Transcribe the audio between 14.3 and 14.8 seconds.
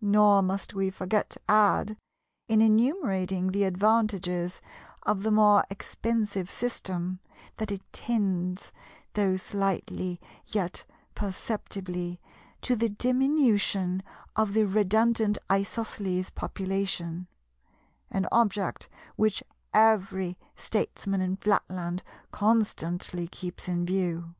of the